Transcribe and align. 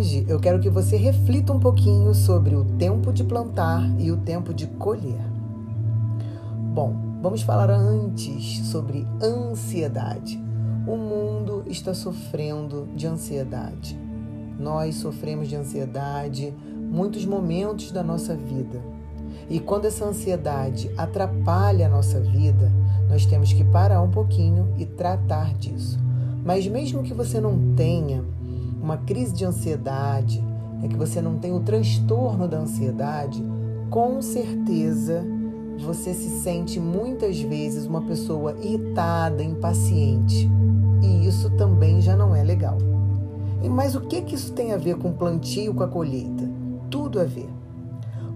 hoje 0.00 0.24
eu 0.26 0.40
quero 0.40 0.58
que 0.58 0.70
você 0.70 0.96
reflita 0.96 1.52
um 1.52 1.60
pouquinho 1.60 2.14
sobre 2.14 2.56
o 2.56 2.64
tempo 2.64 3.12
de 3.12 3.22
plantar 3.22 3.82
e 3.98 4.10
o 4.10 4.16
tempo 4.16 4.54
de 4.54 4.66
colher. 4.66 5.20
Bom, 6.72 6.96
vamos 7.20 7.42
falar 7.42 7.68
antes 7.68 8.66
sobre 8.68 9.06
ansiedade. 9.22 10.42
O 10.86 10.96
mundo 10.96 11.64
está 11.66 11.92
sofrendo 11.92 12.88
de 12.96 13.06
ansiedade. 13.06 13.98
Nós 14.58 14.94
sofremos 14.94 15.48
de 15.48 15.56
ansiedade 15.56 16.54
muitos 16.90 17.26
momentos 17.26 17.92
da 17.92 18.02
nossa 18.02 18.34
vida. 18.34 18.80
E 19.50 19.60
quando 19.60 19.84
essa 19.84 20.06
ansiedade 20.06 20.90
atrapalha 20.96 21.88
a 21.88 21.90
nossa 21.90 22.18
vida, 22.20 22.72
nós 23.06 23.26
temos 23.26 23.52
que 23.52 23.64
parar 23.64 24.00
um 24.00 24.10
pouquinho 24.10 24.72
e 24.78 24.86
tratar 24.86 25.52
disso. 25.56 25.98
Mas 26.42 26.66
mesmo 26.66 27.02
que 27.02 27.12
você 27.12 27.38
não 27.38 27.74
tenha 27.74 28.24
uma 28.80 28.96
crise 28.96 29.34
de 29.34 29.44
ansiedade, 29.44 30.42
é 30.82 30.88
que 30.88 30.96
você 30.96 31.20
não 31.20 31.38
tem 31.38 31.52
o 31.52 31.60
transtorno 31.60 32.48
da 32.48 32.58
ansiedade, 32.58 33.42
com 33.90 34.22
certeza 34.22 35.24
você 35.78 36.12
se 36.12 36.40
sente 36.40 36.78
muitas 36.78 37.40
vezes 37.40 37.86
uma 37.86 38.02
pessoa 38.02 38.54
irritada, 38.60 39.42
impaciente. 39.42 40.50
E 41.02 41.26
isso 41.26 41.50
também 41.56 42.00
já 42.00 42.14
não 42.16 42.34
é 42.36 42.42
legal. 42.42 42.78
Mas 43.68 43.94
o 43.94 44.00
que, 44.00 44.22
que 44.22 44.34
isso 44.34 44.52
tem 44.52 44.72
a 44.72 44.76
ver 44.76 44.96
com 44.96 45.10
o 45.10 45.14
plantio, 45.14 45.74
com 45.74 45.82
a 45.82 45.88
colheita? 45.88 46.48
Tudo 46.90 47.20
a 47.20 47.24
ver. 47.24 47.48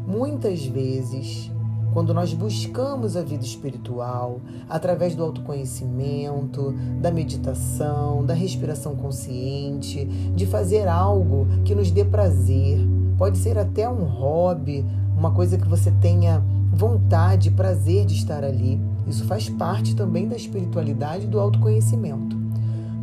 Muitas 0.07 0.65
vezes 0.67 1.51
quando 1.95 2.13
nós 2.13 2.35
buscamos 2.35 3.17
a 3.17 3.23
vida 3.23 3.45
espiritual 3.45 4.41
através 4.69 5.15
do 5.15 5.23
autoconhecimento, 5.23 6.75
da 7.01 7.13
meditação, 7.13 8.27
da 8.27 8.35
respiração 8.35 8.97
consciente, 8.97 10.05
de 10.35 10.45
fazer 10.45 10.89
algo 10.89 11.47
que 11.65 11.73
nos 11.73 11.93
dê 11.93 12.05
prazer, 12.05 12.81
pode 13.17 13.39
ser 13.39 13.57
até 13.57 13.89
um 13.89 14.03
hobby, 14.03 14.85
uma 15.17 15.31
coisa 15.31 15.57
que 15.57 15.69
você 15.69 15.93
tenha 15.93 16.43
vontade, 16.73 17.53
prazer 17.53 18.05
de 18.05 18.15
estar 18.15 18.43
ali. 18.43 18.81
Isso 19.07 19.25
faz 19.27 19.49
parte 19.49 19.95
também 19.95 20.27
da 20.27 20.35
espiritualidade 20.35 21.27
e 21.27 21.29
do 21.29 21.39
autoconhecimento. 21.39 22.37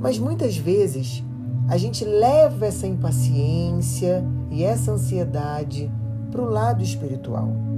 Mas 0.02 0.20
muitas 0.20 0.58
vezes 0.58 1.24
a 1.70 1.78
gente 1.78 2.04
leva 2.04 2.66
essa 2.66 2.86
impaciência 2.86 4.22
e 4.50 4.66
essa 4.66 4.92
ansiedade 4.92 5.90
para 6.30 6.42
o 6.42 6.50
lado 6.50 6.84
espiritual. 6.84 7.72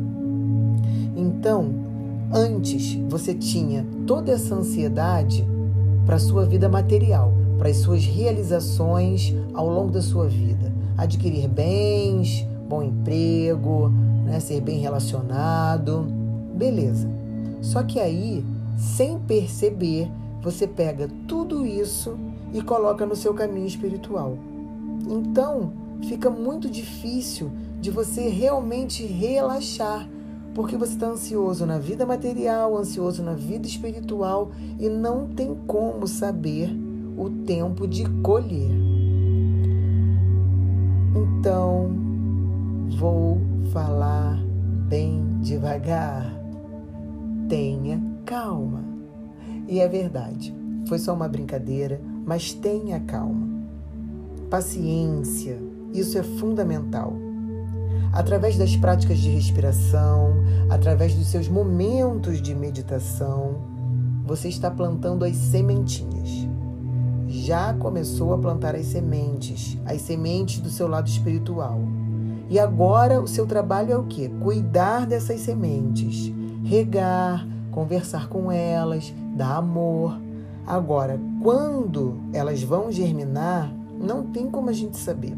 Então, 1.15 1.69
antes 2.31 2.95
você 3.09 3.33
tinha 3.33 3.85
toda 4.07 4.31
essa 4.31 4.55
ansiedade 4.55 5.45
para 6.05 6.19
sua 6.19 6.45
vida 6.45 6.67
material, 6.67 7.33
para 7.57 7.69
as 7.69 7.77
suas 7.77 8.03
realizações 8.03 9.33
ao 9.53 9.69
longo 9.69 9.91
da 9.91 10.01
sua 10.01 10.27
vida. 10.27 10.73
Adquirir 10.97 11.47
bens, 11.47 12.45
bom 12.67 12.83
emprego, 12.83 13.89
né, 14.25 14.39
ser 14.39 14.61
bem 14.61 14.79
relacionado. 14.79 16.05
Beleza. 16.55 17.07
Só 17.61 17.83
que 17.83 17.99
aí, 17.99 18.43
sem 18.77 19.19
perceber, 19.19 20.09
você 20.41 20.67
pega 20.67 21.09
tudo 21.27 21.65
isso 21.65 22.17
e 22.53 22.61
coloca 22.61 23.05
no 23.05 23.15
seu 23.15 23.33
caminho 23.33 23.65
espiritual. 23.65 24.37
Então, 25.07 25.71
fica 26.07 26.29
muito 26.29 26.69
difícil 26.69 27.49
de 27.79 27.89
você 27.89 28.27
realmente 28.27 29.05
relaxar 29.05 30.07
porque 30.53 30.77
você 30.77 30.93
está 30.93 31.07
ansioso 31.07 31.65
na 31.65 31.79
vida 31.79 32.05
material, 32.05 32.77
ansioso 32.77 33.23
na 33.23 33.33
vida 33.33 33.67
espiritual 33.67 34.51
e 34.79 34.87
não 34.87 35.27
tem 35.27 35.55
como 35.67 36.07
saber 36.07 36.69
o 37.17 37.29
tempo 37.29 37.87
de 37.87 38.07
colher. 38.21 38.71
Então, 41.15 41.91
vou 42.97 43.41
falar 43.71 44.39
bem 44.87 45.39
devagar. 45.41 46.31
Tenha 47.49 48.01
calma. 48.25 48.83
E 49.67 49.79
é 49.79 49.87
verdade, 49.87 50.53
foi 50.87 50.99
só 50.99 51.13
uma 51.13 51.27
brincadeira, 51.27 51.99
mas 52.25 52.53
tenha 52.53 52.99
calma. 52.99 53.47
Paciência, 54.49 55.57
isso 55.93 56.17
é 56.17 56.23
fundamental 56.23 57.32
através 58.13 58.57
das 58.57 58.75
práticas 58.75 59.17
de 59.17 59.29
respiração, 59.29 60.35
através 60.69 61.15
dos 61.15 61.27
seus 61.27 61.47
momentos 61.47 62.39
de 62.41 62.53
meditação, 62.53 63.55
você 64.23 64.47
está 64.47 64.69
plantando 64.69 65.25
as 65.25 65.35
sementinhas. 65.35 66.47
Já 67.27 67.73
começou 67.73 68.33
a 68.33 68.37
plantar 68.37 68.75
as 68.75 68.85
sementes, 68.85 69.77
as 69.85 70.01
sementes 70.01 70.59
do 70.59 70.69
seu 70.69 70.87
lado 70.87 71.07
espiritual. 71.07 71.81
E 72.49 72.59
agora 72.59 73.19
o 73.19 73.27
seu 73.27 73.47
trabalho 73.47 73.91
é 73.91 73.97
o 73.97 74.03
quê? 74.03 74.31
Cuidar 74.39 75.07
dessas 75.07 75.39
sementes, 75.41 76.31
regar, 76.63 77.47
conversar 77.71 78.27
com 78.27 78.51
elas, 78.51 79.11
dar 79.35 79.57
amor. 79.57 80.19
Agora, 80.67 81.19
quando 81.41 82.19
elas 82.31 82.61
vão 82.61 82.91
germinar, 82.91 83.73
não 83.99 84.23
tem 84.23 84.49
como 84.49 84.69
a 84.69 84.73
gente 84.73 84.97
saber. 84.97 85.35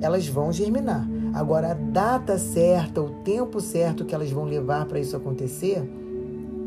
Elas 0.00 0.28
vão 0.28 0.52
germinar. 0.52 1.06
Agora, 1.36 1.72
a 1.72 1.74
data 1.74 2.38
certa, 2.38 3.02
o 3.02 3.10
tempo 3.22 3.60
certo 3.60 4.06
que 4.06 4.14
elas 4.14 4.30
vão 4.30 4.44
levar 4.44 4.86
para 4.86 4.98
isso 4.98 5.14
acontecer, 5.14 5.86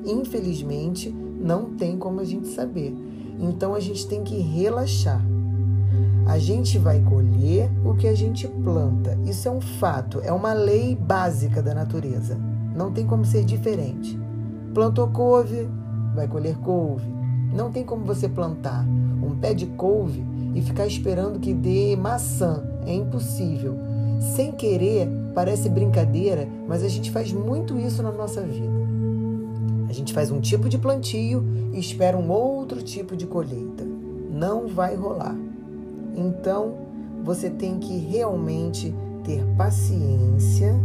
infelizmente, 0.06 1.10
não 1.10 1.72
tem 1.72 1.98
como 1.98 2.20
a 2.20 2.24
gente 2.24 2.50
saber. 2.50 2.96
Então, 3.40 3.74
a 3.74 3.80
gente 3.80 4.08
tem 4.08 4.24
que 4.24 4.38
relaxar. 4.38 5.26
A 6.28 6.38
gente 6.38 6.78
vai 6.78 7.02
colher 7.02 7.68
o 7.84 7.96
que 7.96 8.08
a 8.08 8.14
gente 8.14 8.48
planta. 8.48 9.18
Isso 9.26 9.48
é 9.48 9.52
um 9.52 9.60
fato, 9.60 10.22
é 10.24 10.32
uma 10.32 10.54
lei 10.54 10.96
básica 10.96 11.64
da 11.64 11.74
natureza. 11.74 12.38
Não 12.76 12.92
tem 12.92 13.08
como 13.08 13.26
ser 13.26 13.44
diferente. 13.44 14.20
Plantou 14.72 15.08
couve, 15.08 15.68
vai 16.14 16.28
colher 16.28 16.56
couve. 16.58 17.12
Não 17.52 17.72
tem 17.72 17.84
como 17.84 18.06
você 18.06 18.30
plantar 18.30 18.86
um 19.24 19.36
pé 19.36 19.52
de 19.56 19.66
couve 19.66 20.24
e 20.54 20.62
ficar 20.62 20.86
esperando 20.86 21.40
que 21.40 21.56
dê 21.56 21.96
maçã. 21.96 22.64
É 22.86 22.94
impossível 22.94 23.89
sem 24.20 24.52
querer, 24.52 25.08
parece 25.34 25.70
brincadeira, 25.70 26.48
mas 26.68 26.84
a 26.84 26.88
gente 26.90 27.10
faz 27.10 27.32
muito 27.32 27.78
isso 27.78 28.04
na 28.04 28.12
nossa 28.12 28.42
vida. 28.42 28.80
A 29.88 29.94
gente 29.94 30.14
faz 30.14 30.30
um 30.30 30.40
tipo 30.40 30.70
de 30.70 30.78
plantio 30.78 31.44
e 31.74 31.80
espera 31.80 32.18
um 32.18 32.30
outro 32.30 32.82
tipo 32.84 33.16
de 33.16 33.26
colheita. 33.26 33.84
Não 34.32 34.68
vai 34.68 34.96
rolar. 34.96 35.36
Então, 36.16 36.76
você 37.24 37.50
tem 37.50 37.80
que 37.80 37.98
realmente 37.98 38.94
ter 39.24 39.44
paciência, 39.58 40.76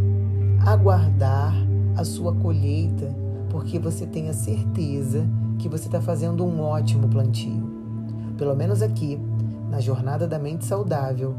aguardar 0.64 1.54
a 1.96 2.04
sua 2.04 2.34
colheita, 2.34 3.14
porque 3.50 3.78
você 3.78 4.06
tem 4.06 4.28
a 4.28 4.32
certeza 4.32 5.26
que 5.58 5.68
você 5.68 5.86
está 5.86 6.00
fazendo 6.00 6.44
um 6.44 6.60
ótimo 6.60 7.08
plantio. 7.08 7.72
Pelo 8.36 8.54
menos 8.54 8.82
aqui, 8.82 9.20
na 9.70 9.80
Jornada 9.80 10.26
da 10.26 10.38
Mente 10.38 10.64
Saudável, 10.64 11.34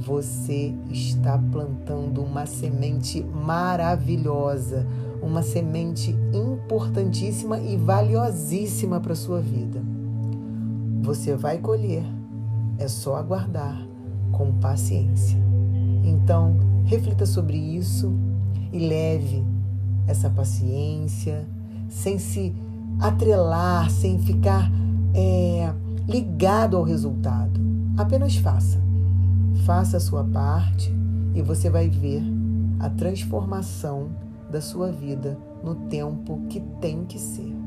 você 0.00 0.74
está 0.90 1.38
plantando 1.52 2.22
uma 2.22 2.46
semente 2.46 3.22
maravilhosa, 3.22 4.86
uma 5.22 5.42
semente 5.42 6.16
importantíssima 6.32 7.58
e 7.60 7.76
valiosíssima 7.76 8.98
para 8.98 9.12
a 9.12 9.16
sua 9.16 9.40
vida. 9.40 9.82
Você 11.02 11.36
vai 11.36 11.58
colher, 11.58 12.02
é 12.78 12.88
só 12.88 13.16
aguardar 13.16 13.86
com 14.32 14.52
paciência. 14.58 15.38
Então, 16.02 16.56
reflita 16.86 17.26
sobre 17.26 17.58
isso 17.58 18.12
e 18.72 18.78
leve 18.78 19.44
essa 20.06 20.30
paciência, 20.30 21.46
sem 21.90 22.18
se 22.18 22.54
atrelar, 22.98 23.90
sem 23.90 24.18
ficar 24.18 24.70
é, 25.14 25.72
ligado 26.08 26.76
ao 26.76 26.84
resultado. 26.84 27.60
Apenas 27.98 28.36
faça. 28.36 28.89
Faça 29.64 29.98
a 29.98 30.00
sua 30.00 30.24
parte 30.24 30.92
e 31.34 31.42
você 31.42 31.68
vai 31.68 31.88
ver 31.88 32.22
a 32.78 32.88
transformação 32.88 34.10
da 34.50 34.60
sua 34.60 34.90
vida 34.90 35.38
no 35.62 35.74
tempo 35.88 36.46
que 36.48 36.60
tem 36.80 37.04
que 37.04 37.18
ser. 37.18 37.59